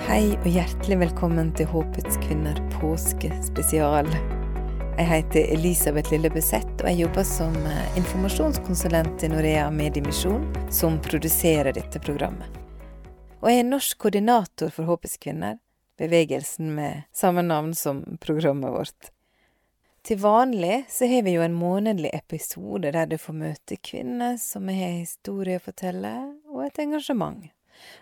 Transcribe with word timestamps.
Hei 0.00 0.30
og 0.32 0.46
hjertelig 0.48 0.96
velkommen 1.02 1.50
til 1.52 1.66
Håpets 1.68 2.16
kvinner 2.22 2.56
påskespesial. 2.72 4.06
Jeg 4.96 5.06
heter 5.10 5.50
Elisabeth 5.52 6.08
Lille 6.14 6.30
Besett, 6.32 6.70
og 6.80 6.88
jeg 6.88 7.02
jobber 7.02 7.26
som 7.28 7.52
eh, 7.68 7.98
informasjonskonsulent 8.00 9.26
i 9.26 9.28
Norea 9.28 9.66
Mediemisjon, 9.74 10.46
som 10.72 10.96
produserer 11.04 11.76
dette 11.76 12.00
programmet. 12.00 12.48
Og 13.42 13.52
jeg 13.52 13.60
er 13.60 13.68
norsk 13.68 14.00
koordinator 14.00 14.72
for 14.72 14.88
Håpets 14.88 15.20
kvinner, 15.20 15.60
bevegelsen 16.00 16.72
med 16.80 17.04
samme 17.12 17.44
navn 17.44 17.76
som 17.76 18.00
programmet 18.24 18.72
vårt. 18.72 19.12
Til 20.00 20.24
vanlig 20.24 20.86
så 20.88 21.12
har 21.12 21.28
vi 21.28 21.36
jo 21.36 21.44
en 21.44 21.60
månedlig 21.60 22.16
episode 22.16 22.96
der 22.96 23.04
du 23.06 23.18
får 23.20 23.40
møte 23.44 23.76
kvinner 23.76 24.40
som 24.40 24.72
har 24.72 24.96
historie 24.96 25.60
å 25.60 25.68
fortelle, 25.68 26.16
og 26.48 26.64
et 26.70 26.86
engasjement. 26.88 27.50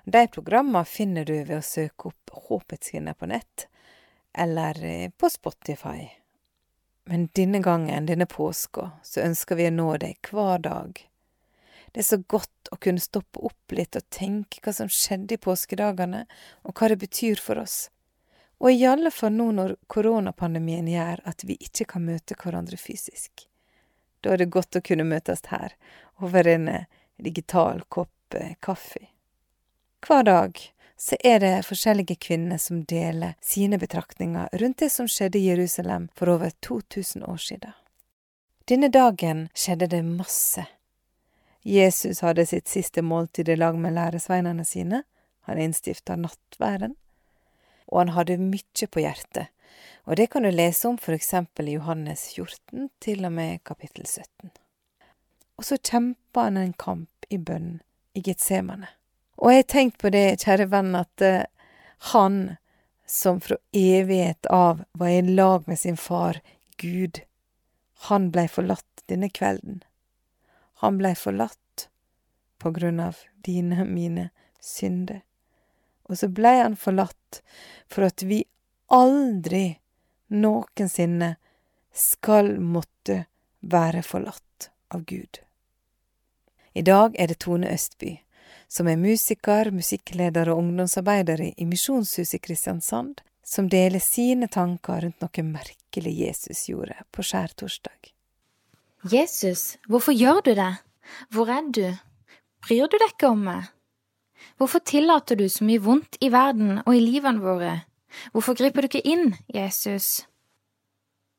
De 0.05 0.27
programmene 0.33 0.85
finner 0.89 1.25
du 1.29 1.35
ved 1.37 1.59
å 1.59 1.65
søke 1.65 2.13
opp 2.13 2.33
Håpets 2.49 2.93
kvinner 2.93 3.17
på 3.19 3.29
nett, 3.31 3.67
eller 4.33 4.79
eh, 4.85 5.11
på 5.11 5.31
Spotify. 5.31 6.09
Men 7.09 7.29
denne 7.33 7.59
gangen, 7.65 8.07
denne 8.07 8.27
påska, 8.27 8.91
så 9.03 9.23
ønsker 9.25 9.57
vi 9.57 9.69
å 9.69 9.75
nå 9.75 9.93
deg 10.03 10.31
hver 10.31 10.61
dag. 10.65 10.99
Det 11.93 12.03
er 12.03 12.09
så 12.09 12.19
godt 12.21 12.69
å 12.73 12.77
kunne 12.77 13.01
stoppe 13.01 13.41
opp 13.49 13.73
litt 13.73 13.97
og 13.97 14.05
tenke 14.13 14.61
hva 14.65 14.75
som 14.77 14.91
skjedde 14.93 15.39
i 15.39 15.41
påskedagene, 15.41 16.27
og 16.69 16.77
hva 16.77 16.91
det 16.93 16.99
betyr 17.01 17.41
for 17.41 17.63
oss. 17.63 17.87
Og 18.59 18.75
i 18.75 18.85
alle 18.91 19.11
fall 19.15 19.33
nå 19.39 19.51
når 19.57 19.77
koronapandemien 19.89 20.89
gjør 20.91 21.23
at 21.31 21.45
vi 21.47 21.57
ikke 21.63 21.87
kan 21.95 22.05
møte 22.05 22.37
hverandre 22.37 22.77
fysisk. 22.77 23.47
Da 24.21 24.35
er 24.35 24.43
det 24.43 24.51
godt 24.53 24.77
å 24.77 24.83
kunne 24.85 25.07
møtes 25.07 25.45
her, 25.49 25.77
over 26.21 26.49
en 26.51 26.69
eh, 26.69 26.89
digital 27.17 27.85
kopp 27.89 28.35
eh, 28.35 28.57
kaffe. 28.61 29.07
Hver 30.07 30.23
dag 30.23 30.73
så 30.97 31.17
er 31.25 31.41
det 31.41 31.67
forskjellige 31.67 32.17
kvinner 32.23 32.59
som 32.59 32.85
deler 32.85 33.35
sine 33.43 33.79
betraktninger 33.79 34.49
rundt 34.53 34.79
det 34.79 34.91
som 34.93 35.09
skjedde 35.11 35.39
i 35.39 35.47
Jerusalem 35.51 36.09
for 36.15 36.31
over 36.31 36.51
2000 36.67 37.25
år 37.25 37.37
siden. 37.37 37.73
Denne 38.69 38.89
dagen 38.89 39.49
skjedde 39.55 39.87
det 39.87 40.03
masse. 40.05 40.67
Jesus 41.63 42.21
hadde 42.21 42.47
sitt 42.47 42.69
siste 42.69 43.03
måltid 43.03 43.49
i 43.49 43.57
lag 43.57 43.79
med 43.79 43.95
læresveinene 43.95 44.65
sine, 44.65 45.03
han 45.49 45.59
innstifta 45.59 46.17
nattværen, 46.17 46.95
og 47.89 47.99
han 47.99 48.15
hadde 48.15 48.39
mye 48.43 48.89
på 48.91 49.03
hjertet, 49.03 49.49
og 50.05 50.17
det 50.17 50.29
kan 50.31 50.45
du 50.45 50.51
lese 50.51 50.89
om 50.89 50.99
for 50.99 51.17
eksempel 51.17 51.69
i 51.69 51.79
Johannes 51.79 52.29
14 52.35 52.91
til 53.01 53.25
og 53.25 53.33
med 53.33 53.65
kapittel 53.65 54.07
17. 54.07 54.51
Og 55.59 55.65
så 55.65 55.79
kjempa 55.79 56.47
han 56.47 56.57
en 56.61 56.73
kamp 56.73 57.31
i 57.31 57.39
bønn 57.39 57.81
i 58.15 58.23
Getsemane. 58.23 58.98
Og 59.49 59.55
jeg 59.55 59.63
har 59.63 59.69
tenkt 59.73 59.95
på 60.03 60.11
det, 60.13 60.43
kjære 60.43 60.67
venn, 60.69 60.91
at 60.93 61.23
uh, 61.25 61.47
han 62.13 62.35
som 63.09 63.39
fra 63.41 63.57
evighet 63.73 64.45
av 64.53 64.83
var 64.93 65.09
i 65.09 65.23
lag 65.23 65.65
med 65.65 65.79
sin 65.81 65.97
far, 65.97 66.43
Gud, 66.77 67.23
han 68.11 68.27
blei 68.35 68.45
forlatt 68.53 69.07
denne 69.09 69.31
kvelden. 69.33 69.81
Han 70.85 71.01
blei 71.01 71.15
forlatt 71.17 71.87
på 72.61 72.75
grunn 72.77 73.01
av 73.01 73.25
dine 73.49 73.81
og 73.87 73.89
mine 73.89 74.27
synder. 74.61 75.25
Og 76.13 76.21
så 76.21 76.29
blei 76.29 76.59
han 76.61 76.77
forlatt 76.77 77.41
for 77.89 78.05
at 78.05 78.29
vi 78.29 78.43
aldri 78.93 79.79
noensinne 80.29 81.39
skal 81.97 82.59
måtte 82.61 83.23
være 83.65 84.05
forlatt 84.05 84.69
av 84.93 85.09
Gud. 85.09 85.41
I 86.77 86.85
dag 86.85 87.17
er 87.17 87.33
det 87.33 87.41
Tone 87.49 87.73
Østby 87.73 88.19
som 88.69 88.89
er 88.89 89.01
musiker, 89.01 89.71
musikkleder 89.73 90.51
og 90.53 90.61
ungdomsarbeider 90.63 91.43
i 91.51 91.67
Misjonshuset 91.67 92.37
i 92.37 92.43
Kristiansand, 92.45 93.23
som 93.45 93.69
deler 93.73 94.03
sine 94.05 94.49
tanker 94.53 95.07
rundt 95.07 95.25
noe 95.25 95.45
merkelig 95.47 96.13
Jesus 96.21 96.67
gjorde 96.69 96.99
på 97.11 97.25
skjærtorsdag. 97.25 98.13
Jesus, 99.09 99.79
hvorfor 99.89 100.13
gjør 100.13 100.43
du 100.45 100.53
det? 100.59 100.73
Hvor 101.33 101.49
er 101.49 101.73
du? 101.73 101.87
Bryr 102.67 102.91
du 102.91 102.99
deg 102.99 103.15
ikke 103.15 103.33
om 103.33 103.45
meg? 103.49 103.69
Hvorfor 104.59 104.83
tillater 104.85 105.39
du 105.39 105.47
så 105.49 105.65
mye 105.65 105.83
vondt 105.83 106.19
i 106.21 106.31
verden 106.35 106.83
og 106.85 106.93
i 106.95 107.01
livene 107.03 107.43
våre? 107.43 107.75
Hvorfor 108.33 108.57
griper 108.59 108.85
du 108.85 108.91
ikke 108.91 109.07
inn, 109.07 109.33
Jesus? 109.55 110.27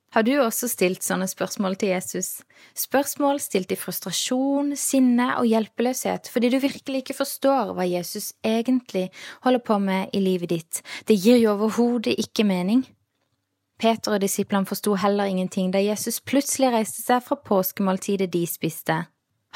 Har 0.09 0.23
du 0.25 0.31
også 0.41 0.65
stilt 0.71 1.05
sånne 1.05 1.27
spørsmål 1.29 1.75
til 1.77 1.91
Jesus? 1.93 2.39
Spørsmål 2.77 3.37
stilt 3.43 3.69
i 3.69 3.77
frustrasjon, 3.77 4.71
sinne 4.73 5.35
og 5.37 5.45
hjelpeløshet 5.45 6.31
fordi 6.33 6.49
du 6.49 6.57
virkelig 6.63 7.03
ikke 7.03 7.19
forstår 7.19 7.75
hva 7.77 7.85
Jesus 7.85 8.31
egentlig 8.45 9.09
holder 9.45 9.61
på 9.61 9.77
med 9.83 10.09
i 10.17 10.23
livet 10.23 10.49
ditt. 10.49 10.81
Det 11.05 11.19
gir 11.19 11.37
jo 11.37 11.53
overhodet 11.53 12.17
ikke 12.17 12.47
mening. 12.47 12.87
Peter 13.79 14.17
og 14.17 14.23
disiplene 14.25 14.67
forsto 14.67 14.97
heller 14.99 15.29
ingenting 15.29 15.69
da 15.71 15.79
Jesus 15.79 16.19
plutselig 16.19 16.73
reiste 16.73 17.05
seg 17.05 17.21
fra 17.23 17.37
påskemåltidet 17.37 18.31
de 18.33 18.43
spiste. 18.49 18.97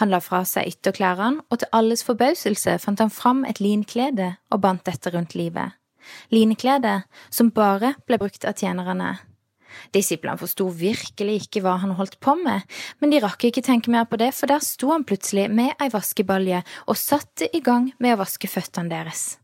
Han 0.01 0.13
la 0.13 0.21
fra 0.23 0.41
seg 0.47 0.69
ytterklærne, 0.71 1.43
og 1.49 1.59
til 1.59 1.69
alles 1.75 2.05
forbauselse 2.05 2.77
fant 2.81 3.01
han 3.01 3.13
fram 3.13 3.43
et 3.45 3.59
linklede 3.61 4.35
og 4.49 4.63
bandt 4.63 4.85
dette 4.85 5.11
rundt 5.13 5.35
livet. 5.37 5.75
Linkledet 6.33 7.03
som 7.29 7.51
bare 7.53 7.95
ble 8.07 8.21
brukt 8.21 8.45
av 8.45 8.57
tjenerne. 8.57 9.17
Disiplene 9.93 10.39
forsto 10.39 10.67
virkelig 10.73 11.43
ikke 11.43 11.63
hva 11.63 11.75
han 11.81 11.95
holdt 11.97 12.19
på 12.23 12.35
med, 12.39 12.63
men 13.01 13.13
de 13.13 13.21
rakk 13.23 13.47
ikke 13.49 13.63
tenke 13.65 13.91
mer 13.93 14.07
på 14.09 14.19
det, 14.21 14.31
for 14.35 14.49
der 14.49 14.63
sto 14.63 14.91
han 14.93 15.05
plutselig 15.07 15.49
med 15.53 15.75
ei 15.81 15.89
vaskebalje 15.93 16.63
og 16.87 16.99
satte 16.99 17.49
i 17.53 17.61
gang 17.63 17.91
med 18.03 18.15
å 18.15 18.21
vaske 18.23 18.49
føttene 18.49 18.91
deres. 18.93 19.37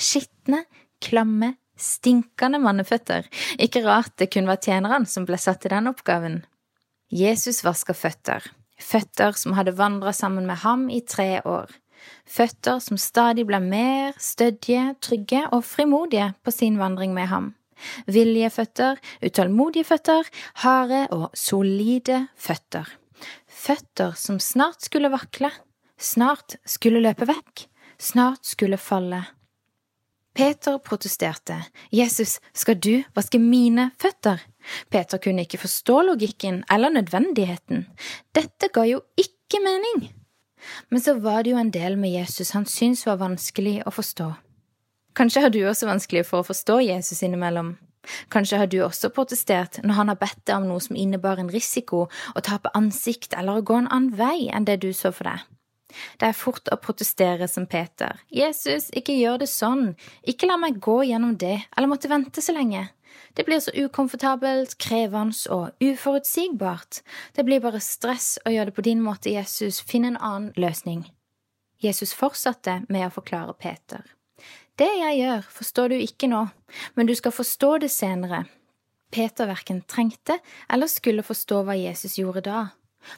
Skitne, 0.00 0.64
klamme, 1.04 1.54
stinkende 1.80 2.60
manneføtter, 2.60 3.28
ikke 3.60 3.84
rart 3.86 4.16
det 4.20 4.30
kun 4.34 4.48
var 4.48 4.60
tjeneren 4.62 5.06
som 5.08 5.26
ble 5.28 5.38
satt 5.40 5.62
til 5.64 5.74
den 5.74 5.90
oppgaven. 5.90 6.42
Jesus 7.10 7.64
vaska 7.66 7.96
føtter, 7.96 8.44
føtter 8.80 9.36
som 9.38 9.56
hadde 9.58 9.76
vandra 9.78 10.12
sammen 10.16 10.46
med 10.48 10.62
ham 10.64 10.88
i 10.92 11.00
tre 11.02 11.40
år. 11.44 11.72
Føtter 12.24 12.78
som 12.80 12.96
stadig 12.96 13.44
ble 13.48 13.58
mer 13.60 14.14
stødige, 14.16 14.94
trygge 15.04 15.44
og 15.52 15.66
frimodige 15.68 16.30
på 16.44 16.54
sin 16.54 16.78
vandring 16.80 17.12
med 17.16 17.28
ham 17.28 17.50
villige 18.06 18.50
føtter, 18.54 19.00
utålmodige 19.24 19.88
føtter, 19.88 20.28
harde 20.64 21.06
og 21.14 21.28
solide 21.34 22.26
føtter. 22.36 22.88
Føtter 23.48 24.16
som 24.16 24.40
snart 24.40 24.86
skulle 24.86 25.10
vakle, 25.12 25.50
snart 26.00 26.56
skulle 26.64 27.02
løpe 27.04 27.28
vekk, 27.28 27.66
snart 28.00 28.46
skulle 28.46 28.80
falle. 28.80 29.24
Peter 30.34 30.78
protesterte. 30.78 31.56
Jesus, 31.90 32.38
skal 32.54 32.78
du 32.78 33.02
vaske 33.16 33.40
mine 33.42 33.90
føtter? 34.00 34.38
Peter 34.88 35.18
kunne 35.18 35.42
ikke 35.44 35.58
forstå 35.58 36.02
logikken 36.12 36.62
eller 36.70 36.94
nødvendigheten. 36.94 37.86
Dette 38.34 38.70
ga 38.72 38.86
jo 38.86 39.02
ikke 39.18 39.60
mening. 39.64 40.06
Men 40.88 41.02
så 41.02 41.16
var 41.18 41.42
det 41.42 41.54
jo 41.54 41.58
en 41.58 41.72
del 41.74 41.98
med 41.98 42.14
Jesus 42.14 42.52
han 42.54 42.68
syntes 42.68 43.06
var 43.08 43.18
vanskelig 43.20 43.80
å 43.86 43.92
forstå. 43.94 44.30
Kanskje 45.20 45.40
har 45.44 45.50
du 45.52 45.58
også 45.68 45.84
vanskelig 45.84 46.22
for 46.24 46.40
å 46.40 46.46
forstå 46.48 46.78
Jesus 46.80 47.18
innimellom. 47.20 47.74
Kanskje 48.32 48.56
har 48.56 48.68
du 48.72 48.78
også 48.80 49.10
protestert 49.12 49.76
når 49.84 49.98
han 49.98 50.08
har 50.08 50.16
bedt 50.16 50.38
deg 50.48 50.62
om 50.62 50.68
noe 50.70 50.80
som 50.80 50.96
innebar 50.96 51.42
en 51.42 51.50
risiko, 51.52 52.06
å 52.08 52.40
tape 52.40 52.70
ansikt 52.72 53.34
eller 53.36 53.58
å 53.58 53.64
gå 53.68 53.74
en 53.82 53.88
annen 53.92 54.14
vei 54.16 54.46
enn 54.48 54.64
det 54.64 54.78
du 54.80 54.94
så 54.96 55.10
for 55.12 55.28
deg. 55.28 55.42
Det 56.16 56.30
er 56.30 56.38
fort 56.38 56.70
å 56.72 56.78
protestere 56.80 57.50
som 57.52 57.66
Peter. 57.68 58.16
Jesus, 58.32 58.86
ikke 58.96 59.18
gjør 59.18 59.42
det 59.42 59.50
sånn, 59.52 59.90
ikke 60.24 60.48
la 60.48 60.56
meg 60.62 60.78
gå 60.80 61.02
gjennom 61.10 61.34
det 61.36 61.58
eller 61.66 61.90
måtte 61.90 62.08
vente 62.08 62.40
så 62.40 62.54
lenge. 62.56 62.86
Det 63.36 63.44
blir 63.44 63.60
så 63.60 63.74
ukomfortabelt, 63.76 64.78
krevende 64.80 65.52
og 65.52 65.84
uforutsigbart. 65.84 67.02
Det 67.36 67.44
blir 67.44 67.60
bare 67.60 67.82
stress 67.84 68.38
å 68.46 68.54
gjøre 68.54 68.70
det 68.70 68.76
på 68.78 68.86
din 68.88 69.04
måte, 69.04 69.34
Jesus, 69.36 69.82
finn 69.84 70.08
en 70.08 70.16
annen 70.16 70.48
løsning. 70.56 71.04
Jesus 71.84 72.16
fortsatte 72.16 72.78
med 72.88 73.10
å 73.10 73.12
forklare 73.20 73.52
Peter. 73.60 74.08
Det 74.80 74.88
jeg 74.96 75.18
gjør, 75.20 75.42
forstår 75.52 75.92
du 75.92 76.00
ikke 76.00 76.28
nå, 76.30 76.46
men 76.96 77.08
du 77.08 77.12
skal 77.18 77.34
forstå 77.36 77.74
det 77.82 77.90
senere. 77.92 78.46
Peter 79.12 79.48
verken 79.50 79.82
trengte 79.84 80.38
eller 80.72 80.88
skulle 80.88 81.24
forstå 81.26 81.58
hva 81.66 81.76
Jesus 81.76 82.16
gjorde 82.16 82.46
da, 82.46 82.62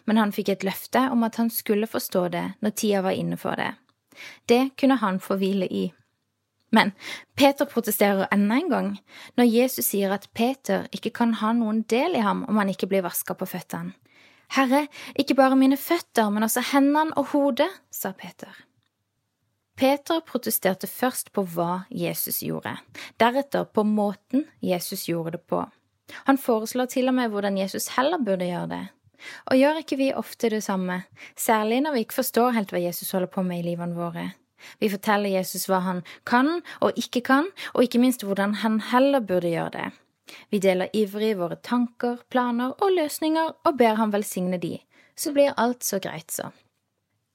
men 0.08 0.18
han 0.18 0.32
fikk 0.34 0.50
et 0.50 0.66
løfte 0.66 1.04
om 1.12 1.22
at 1.22 1.38
han 1.38 1.52
skulle 1.54 1.86
forstå 1.86 2.22
det 2.34 2.44
når 2.64 2.74
tida 2.80 3.02
var 3.06 3.14
inne 3.14 3.38
for 3.38 3.54
det. 3.60 3.74
Det 4.50 4.72
kunne 4.80 4.98
han 5.04 5.20
få 5.22 5.36
hvile 5.38 5.68
i. 5.70 5.84
Men 6.72 6.94
Peter 7.38 7.68
protesterer 7.68 8.26
enda 8.32 8.58
en 8.58 8.72
gang 8.72 8.90
når 9.38 9.50
Jesus 9.52 9.92
sier 9.92 10.16
at 10.16 10.30
Peter 10.34 10.88
ikke 10.90 11.12
kan 11.20 11.36
ha 11.44 11.52
noen 11.54 11.84
del 11.86 12.16
i 12.16 12.24
ham 12.24 12.42
om 12.48 12.58
han 12.58 12.72
ikke 12.72 12.88
blir 12.90 13.04
vaska 13.06 13.36
på 13.38 13.46
føttene. 13.46 13.94
Herre, 14.52 14.82
ikke 15.16 15.38
bare 15.38 15.56
mine 15.56 15.78
føtter, 15.80 16.28
men 16.28 16.44
også 16.44 16.60
hendene 16.74 17.14
og 17.16 17.30
hodet, 17.32 17.70
sa 17.88 18.10
Peter. 18.12 18.50
Peter 19.82 20.20
protesterte 20.23 20.87
først 20.87 21.32
på 21.34 21.43
hva 21.56 21.81
Jesus 21.90 22.37
gjorde, 22.46 22.76
deretter 23.19 23.64
på 23.67 23.82
måten 23.82 24.44
Jesus 24.62 25.08
gjorde 25.08 25.32
det 25.34 25.40
på. 25.50 25.64
Han 26.29 26.37
foreslår 26.38 26.87
til 26.93 27.11
og 27.11 27.17
med 27.17 27.32
hvordan 27.32 27.56
Jesus 27.58 27.88
heller 27.96 28.20
burde 28.23 28.46
gjøre 28.46 28.69
det. 28.70 28.82
Og 29.50 29.58
gjør 29.58 29.81
ikke 29.81 29.99
vi 29.99 30.12
ofte 30.14 30.52
det 30.52 30.61
samme, 30.62 31.00
særlig 31.34 31.81
når 31.82 31.96
vi 31.96 32.05
ikke 32.05 32.20
forstår 32.20 32.55
helt 32.55 32.70
hva 32.70 32.82
Jesus 32.84 33.11
holder 33.11 33.31
på 33.34 33.43
med 33.46 33.58
i 33.58 33.64
livene 33.73 33.99
våre? 33.99 34.29
Vi 34.79 34.90
forteller 34.93 35.34
Jesus 35.34 35.67
hva 35.67 35.81
han 35.82 36.05
kan 36.31 36.61
og 36.79 37.00
ikke 37.02 37.25
kan, 37.26 37.49
og 37.75 37.82
ikke 37.82 38.02
minst 38.02 38.23
hvordan 38.23 38.55
han 38.62 38.79
heller 38.93 39.25
burde 39.26 39.50
gjøre 39.50 39.73
det. 39.75 39.88
Vi 40.55 40.61
deler 40.62 40.94
ivrig 40.94 41.32
våre 41.40 41.58
tanker, 41.58 42.20
planer 42.31 42.76
og 42.79 42.94
løsninger 43.00 43.50
og 43.67 43.82
ber 43.82 43.99
ham 43.99 44.14
velsigne 44.14 44.62
de, 44.62 44.76
så 45.19 45.34
blir 45.34 45.58
alt 45.58 45.82
så 45.82 45.99
greit, 45.99 46.31
så. 46.31 46.52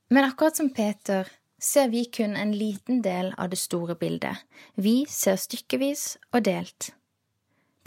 Men 0.07 0.29
akkurat 0.29 0.55
som 0.55 0.71
Peter 0.71 1.27
ser 1.59 1.89
vi 1.89 2.05
kun 2.05 2.35
en 2.35 2.51
liten 2.53 3.01
del 3.01 3.33
av 3.37 3.49
det 3.49 3.59
store 3.59 3.95
bildet. 3.95 4.37
Vi 4.75 5.05
ser 5.09 5.37
stykkevis 5.41 6.17
og 6.31 6.45
delt. 6.45 6.91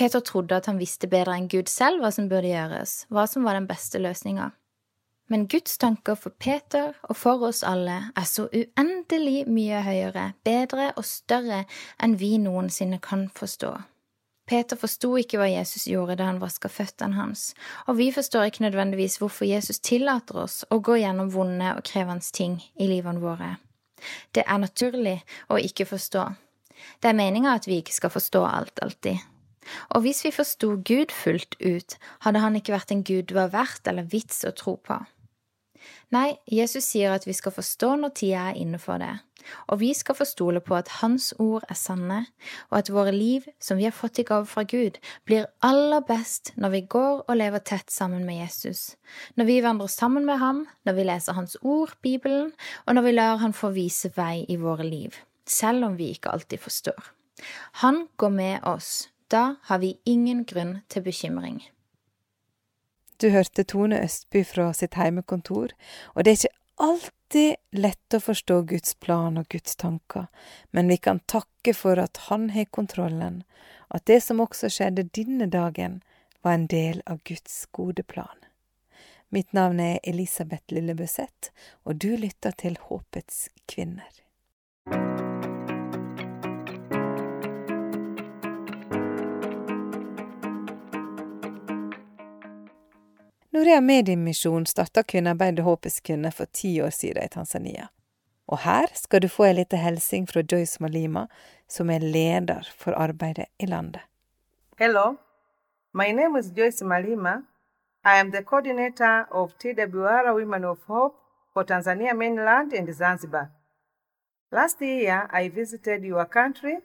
Peter 0.01 0.21
trodde 0.21 0.57
at 0.57 0.67
han 0.67 0.81
visste 0.81 1.11
bedre 1.13 1.37
enn 1.37 1.49
Gud 1.53 1.69
selv 1.69 2.01
hva 2.01 2.11
som 2.15 2.31
burde 2.31 2.49
gjøres, 2.49 3.05
hva 3.13 3.27
som 3.29 3.45
var 3.45 3.59
den 3.59 3.69
beste 3.69 4.01
løsninga. 4.01 4.51
Men 5.31 5.47
Guds 5.47 5.77
tanker 5.79 6.17
for 6.19 6.35
Peter 6.43 6.97
og 7.07 7.17
for 7.17 7.45
oss 7.47 7.61
alle 7.63 7.99
er 8.19 8.27
så 8.27 8.49
uendelig 8.49 9.45
mye 9.47 9.83
høyere, 9.87 10.33
bedre 10.43 10.91
og 10.97 11.07
større 11.07 11.63
enn 12.03 12.17
vi 12.19 12.33
noensinne 12.43 12.99
kan 13.05 13.29
forstå. 13.37 13.77
Peter 14.51 14.75
forsto 14.75 15.13
ikke 15.21 15.39
hva 15.39 15.47
Jesus 15.47 15.85
gjorde 15.87 16.17
da 16.19 16.27
han 16.27 16.41
vaska 16.43 16.67
føttene 16.73 17.15
hans, 17.15 17.53
og 17.87 18.01
vi 18.01 18.09
forstår 18.11 18.49
ikke 18.49 18.65
nødvendigvis 18.65 19.21
hvorfor 19.23 19.47
Jesus 19.47 19.79
tillater 19.79 20.41
oss 20.43 20.65
å 20.75 20.81
gå 20.83 20.97
gjennom 20.99 21.31
vonde 21.31 21.69
og 21.77 21.85
krevende 21.87 22.27
ting 22.35 22.57
i 22.75 22.89
livene 22.91 23.23
våre. 23.23 23.53
Det 24.35 24.43
er 24.43 24.59
naturlig 24.59 25.21
å 25.53 25.61
ikke 25.61 25.87
forstå. 25.87 26.25
Det 26.99 27.13
er 27.13 27.19
meninga 27.21 27.55
at 27.55 27.69
vi 27.69 27.79
ikke 27.79 27.95
skal 27.95 28.11
forstå 28.11 28.43
alt 28.49 28.83
alltid. 28.83 29.23
Og 29.95 30.03
hvis 30.03 30.25
vi 30.25 30.35
forsto 30.35 30.73
Gud 30.83 31.15
fullt 31.15 31.55
ut, 31.61 31.97
hadde 32.25 32.43
han 32.43 32.57
ikke 32.59 32.75
vært 32.75 32.91
en 32.91 33.07
Gud 33.07 33.29
det 33.31 33.37
var 33.37 33.53
verdt 33.55 33.87
eller 33.87 34.09
vits 34.11 34.43
å 34.49 34.55
tro 34.57 34.81
på. 34.83 34.99
Nei, 36.11 36.35
Jesus 36.51 36.89
sier 36.91 37.13
at 37.15 37.27
vi 37.27 37.35
skal 37.37 37.55
forstå 37.55 37.93
når 38.01 38.11
tida 38.19 38.49
er 38.51 38.57
inne 38.59 38.81
for 38.83 38.99
det, 38.99 39.13
og 39.71 39.79
vi 39.79 39.93
skal 39.95 40.17
få 40.19 40.27
stole 40.27 40.59
på 40.65 40.75
at 40.75 40.91
Hans 40.99 41.29
ord 41.39 41.63
er 41.71 41.79
sanne, 41.79 42.25
og 42.71 42.79
at 42.81 42.91
våre 42.91 43.13
liv, 43.15 43.47
som 43.63 43.79
vi 43.79 43.87
har 43.87 43.95
fått 43.95 44.19
i 44.19 44.25
gave 44.27 44.49
fra 44.51 44.65
Gud, 44.67 44.99
blir 45.25 45.47
aller 45.63 46.03
best 46.09 46.51
når 46.59 46.75
vi 46.75 46.83
går 46.97 47.23
og 47.23 47.39
lever 47.39 47.63
tett 47.63 47.95
sammen 47.95 48.27
med 48.27 48.41
Jesus, 48.41 48.97
når 49.39 49.51
vi 49.53 49.61
vandrer 49.63 49.95
sammen 49.95 50.27
med 50.27 50.43
ham, 50.43 50.67
når 50.83 50.99
vi 50.99 51.07
leser 51.07 51.39
Hans 51.39 51.57
ord, 51.63 51.95
Bibelen, 52.03 52.51
og 52.87 52.99
når 52.99 53.07
vi 53.07 53.17
lar 53.17 53.39
Han 53.39 53.55
få 53.55 53.71
vise 53.71 54.11
vei 54.17 54.45
i 54.49 54.59
våre 54.59 54.85
liv, 54.85 55.15
selv 55.47 55.87
om 55.87 55.97
vi 55.97 56.11
ikke 56.11 56.35
alltid 56.35 56.59
forstår. 56.59 57.13
Han 57.87 58.09
går 58.17 58.35
med 58.35 58.65
oss, 58.67 59.09
da 59.31 59.61
har 59.71 59.79
vi 59.79 60.01
ingen 60.05 60.45
grunn 60.45 60.81
til 60.89 61.07
bekymring. 61.07 61.63
Du 63.21 63.29
hørte 63.29 63.65
Tone 63.69 63.99
Østby 64.01 64.41
fra 64.49 64.71
sitt 64.73 64.95
heimekontor, 64.97 65.75
og 66.15 66.25
det 66.25 66.31
er 66.31 66.39
ikke 66.39 66.57
alltid 66.81 67.57
lett 67.77 68.17
å 68.17 68.21
forstå 68.25 68.63
Guds 68.71 68.95
plan 69.05 69.37
og 69.37 69.49
Guds 69.53 69.77
tanker, 69.77 70.31
men 70.73 70.89
vi 70.89 70.97
kan 70.97 71.21
takke 71.29 71.75
for 71.77 72.01
at 72.01 72.29
Han 72.31 72.49
har 72.55 72.71
kontrollen, 72.73 73.43
at 73.91 74.07
det 74.09 74.23
som 74.25 74.41
også 74.41 74.71
skjedde 74.73 75.11
denne 75.13 75.51
dagen, 75.53 76.01
var 76.41 76.57
en 76.57 76.67
del 76.73 77.03
av 77.05 77.21
Guds 77.29 77.67
gode 77.77 78.03
plan. 78.09 78.41
Mitt 79.29 79.53
navn 79.53 79.83
er 79.85 80.01
Elisabeth 80.03 80.73
Lillebøseth, 80.73 81.53
og 81.85 82.01
du 82.01 82.17
lytter 82.17 82.57
til 82.57 82.81
Håpets 82.89 83.51
kvinner. 83.69 84.09
Norea 93.61 93.81
Mediemisjon 93.81 94.67
starta 94.67 95.03
kvinnearbeidet 95.03 95.65
Håpets 95.65 96.01
kvinner 96.01 96.31
for 96.31 96.47
ti 96.53 96.83
år 96.83 96.91
siden 96.91 97.25
i 97.25 97.29
Tanzania. 97.29 97.89
Og 98.47 98.59
her 98.59 98.87
skal 98.95 99.23
du 99.23 99.29
få 99.29 99.45
ei 99.45 99.53
lita 99.59 99.77
hilsing 99.77 100.29
fra 100.29 100.41
Joyce 100.53 100.81
Malima, 100.81 101.27
som 101.69 101.91
er 101.91 101.99
leder 102.01 102.71
for 102.79 102.97
arbeidet 102.97 103.45
i 103.59 103.67
landet. 103.67 104.01
Hello, 104.79 105.17
my 105.93 106.09
name 106.13 106.41
is 106.41 106.49
Joyce 106.57 106.85
Malima. 106.85 107.35
I 108.05 108.17
am 108.21 108.33
the 108.33 108.43
coordinator 108.43 109.27
of 109.31 109.53
TWR 109.59 110.35
Women 110.35 110.65
of 110.65 110.79
Hope 110.87 111.17
for 111.53 111.65
Tanzania 111.65 112.15
mainland 112.15 112.73
and 112.73 112.95
Zanzibar. 112.95 113.47
Last 114.53 114.81
year, 114.81 115.29
I 115.33 115.49
visited 115.49 116.05
your 116.05 116.25
country 116.25 116.77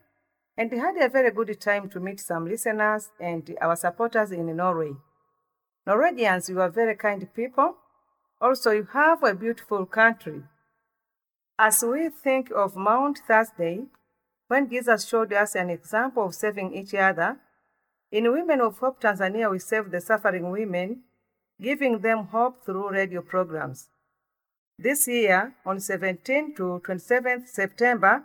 and 0.58 0.72
had 0.74 0.98
a 0.98 1.10
very 1.10 1.32
good 1.32 1.62
time 1.62 1.90
to 1.90 2.00
meet 2.00 2.20
some 2.20 2.50
listeners 2.50 3.12
and 3.20 3.58
our 3.62 3.78
supporters 3.78 4.32
in 4.32 4.58
Norway. 4.58 4.96
Norwegians, 5.88 6.50
you 6.50 6.60
are 6.62 6.70
very 6.70 6.96
kind 6.96 7.28
people. 7.34 7.76
Also, 8.42 8.72
you 8.72 8.88
have 8.94 9.24
a 9.24 9.36
beautiful 9.36 9.86
country. 9.86 10.44
As 11.58 11.84
we 11.84 12.10
think 12.10 12.52
of 12.52 12.76
Mount 12.76 13.20
Thursday, 13.28 13.86
when 14.48 14.70
Jesus 14.70 15.08
showed 15.08 15.32
us 15.34 15.56
an 15.56 15.70
example 15.70 16.26
of 16.26 16.36
saving 16.36 16.74
each 16.74 16.94
other, 16.94 17.38
in 18.12 18.32
Women 18.32 18.62
of 18.62 18.78
Hope 18.80 19.02
Tanzania, 19.02 19.50
we 19.50 19.60
save 19.60 19.92
the 19.92 20.02
suffering 20.02 20.50
women, 20.52 21.02
giving 21.62 22.00
them 22.00 22.26
hope 22.26 22.64
through 22.64 22.92
radio 22.92 23.22
programs. 23.22 23.90
This 24.78 25.08
year, 25.08 25.56
on 25.66 25.80
17 25.80 26.56
to 26.56 26.82
27th 26.84 27.48
September, 27.48 28.24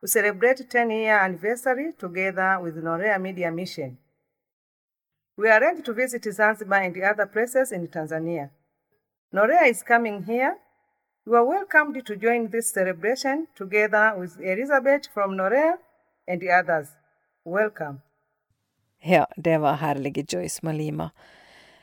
we 0.00 0.08
celebrate 0.08 0.68
10 0.70 0.90
year 0.90 1.18
anniversary 1.18 1.92
together 1.98 2.58
with 2.62 2.76
Norea 2.76 3.20
Media 3.20 3.50
Mission. 3.50 3.98
We 5.36 5.48
arranged 5.48 5.84
to 5.86 5.94
visit 5.94 6.24
Zanzibar 6.24 6.82
and 6.82 6.96
other 6.96 7.26
places 7.26 7.72
in 7.72 7.88
Tanzania. 7.88 8.50
Norea 9.32 9.70
is 9.70 9.82
coming 9.82 10.22
here. 10.22 10.56
You 11.26 11.34
are 11.36 11.44
welcomed 11.44 12.04
to 12.06 12.16
join 12.16 12.50
this 12.50 12.72
celebration 12.72 13.46
together 13.54 14.14
with 14.18 14.40
Elizabeth 14.40 15.06
from 15.14 15.36
Norea 15.36 15.78
and 16.26 16.40
the 16.40 16.50
others. 16.50 16.88
Welcome. 17.44 18.00
Ja, 19.02 19.26
det 19.36 19.58
var 19.58 19.74
herlige 19.74 20.24
Joyce 20.28 20.60
Malima. 20.62 21.10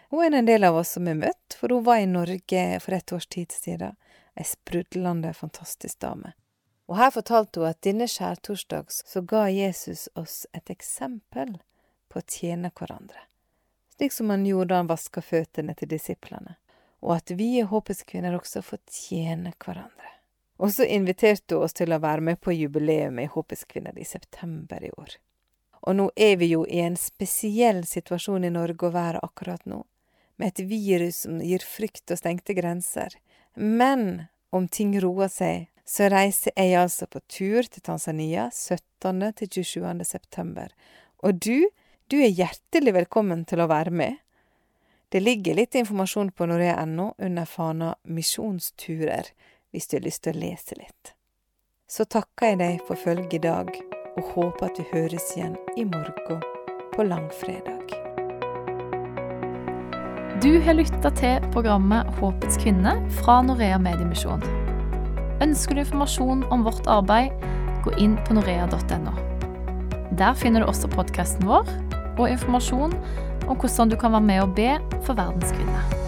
Hun 0.10 0.34
er 0.34 0.38
en 0.38 0.46
del 0.46 0.64
av 0.64 0.76
oss 0.76 0.92
som 0.92 1.08
er 1.08 1.16
møtt, 1.16 1.56
for 1.60 1.74
hun 1.74 1.84
var 1.84 1.98
i 1.98 2.06
Norge 2.06 2.80
for 2.80 2.94
et 2.94 3.14
års 3.14 3.28
tid 3.28 3.52
siden. 3.52 3.96
Ei 4.36 4.44
sprudlende, 4.44 5.34
fantastisk 5.34 6.00
dame. 6.00 6.34
Og 6.88 6.98
her 6.98 7.10
fortalte 7.10 7.60
hun 7.60 7.70
at 7.70 7.82
denne 7.84 8.08
skjærtorsdag 8.08 8.92
så 8.92 9.22
ga 9.22 9.48
Jesus 9.50 10.10
oss 10.16 10.46
et 10.54 10.70
eksempel 10.70 11.58
på 12.08 12.22
å 12.22 12.28
tjene 12.28 12.72
hverandre 12.76 13.28
slik 13.98 14.14
som 14.14 14.30
han 14.30 14.46
gjorde 14.46 14.74
da 14.74 14.82
han 14.82 14.88
vaska 14.88 15.22
føttene 15.22 15.74
til 15.76 15.90
disiplene, 15.90 16.56
og 17.02 17.18
at 17.18 17.32
vi 17.32 17.58
i 17.60 17.66
Håpets 17.66 18.04
kvinner 18.06 18.36
også 18.38 18.62
får 18.62 18.80
tjene 18.92 19.54
hverandre. 19.58 20.14
Og 20.58 20.74
så 20.74 20.86
inviterte 20.86 21.56
hun 21.56 21.66
oss 21.66 21.74
til 21.78 21.94
å 21.94 22.02
være 22.02 22.22
med 22.22 22.42
på 22.42 22.54
jubileet 22.54 23.14
i 23.22 23.30
Håpets 23.30 23.66
kvinner 23.70 23.98
i 23.98 24.06
september 24.06 24.84
i 24.84 24.92
år. 24.92 25.18
Og 25.82 25.96
nå 25.96 26.10
er 26.16 26.38
vi 26.38 26.52
jo 26.52 26.66
i 26.66 26.82
en 26.82 26.98
spesiell 26.98 27.84
situasjon 27.86 28.46
i 28.46 28.54
Norge 28.54 28.88
å 28.88 28.94
være 28.94 29.22
akkurat 29.24 29.66
nå, 29.66 29.84
med 30.38 30.54
et 30.54 30.66
virus 30.70 31.24
som 31.26 31.42
gir 31.42 31.64
frykt 31.66 32.12
og 32.12 32.20
stengte 32.20 32.54
grenser. 32.58 33.14
Men 33.56 34.28
om 34.54 34.68
ting 34.68 34.94
roer 35.02 35.30
seg, 35.34 35.70
så 35.88 36.10
reiser 36.12 36.52
jeg 36.58 36.76
altså 36.76 37.08
på 37.08 37.22
tur 37.32 37.64
til 37.64 37.82
Tanzania 37.82 38.50
17. 38.52 39.34
til 39.40 39.64
27. 39.64 40.04
september. 40.04 40.74
Og 41.24 41.40
du 41.40 41.70
du 42.08 42.22
er 42.24 42.32
hjertelig 42.32 42.94
velkommen 42.96 43.44
til 43.48 43.60
å 43.60 43.68
være 43.68 43.92
med. 43.92 44.16
Det 45.12 45.20
ligger 45.20 45.58
litt 45.58 45.76
informasjon 45.76 46.30
på 46.32 46.46
norea.no 46.48 47.10
under 47.20 47.48
fana 47.48 47.94
Misjonsturer, 48.08 49.28
hvis 49.72 49.88
du 49.88 49.98
har 49.98 50.06
lyst 50.06 50.24
til 50.24 50.38
å 50.38 50.40
lese 50.40 50.78
litt. 50.80 51.12
Så 51.88 52.06
takker 52.08 52.54
jeg 52.54 52.60
deg 52.62 52.86
for 52.88 53.00
følget 53.00 53.36
i 53.36 53.42
dag, 53.44 53.72
og 54.18 54.30
håper 54.36 54.70
at 54.70 54.80
vi 54.80 54.86
høres 54.94 55.26
igjen 55.36 55.58
i 55.76 55.84
morgen 55.88 56.40
på 56.94 57.08
langfredag. 57.08 57.92
Du 60.44 60.52
har 60.64 60.78
lytta 60.78 61.12
til 61.18 61.44
programmet 61.52 62.08
Håpets 62.22 62.60
kvinne 62.62 62.94
fra 63.20 63.42
Norea 63.44 63.80
Mediemisjon. 63.82 64.44
Ønsker 65.44 65.76
du 65.76 65.84
informasjon 65.84 66.46
om 66.56 66.64
vårt 66.68 66.88
arbeid, 66.88 67.36
gå 67.84 67.96
inn 68.00 68.16
på 68.24 68.40
norea.no. 68.40 69.16
Der 70.18 70.40
finner 70.40 70.64
du 70.64 70.72
også 70.72 70.88
podkasten 70.94 71.44
vår 71.50 71.68
og 72.18 72.30
informasjon 72.32 72.94
om 73.48 73.56
hvordan 73.56 73.90
du 73.90 73.96
kan 73.96 74.12
være 74.12 74.22
med 74.22 74.42
og 74.42 74.56
be 74.56 74.76
for 75.06 75.14
verdens 75.14 75.52
kvinner. 75.52 76.07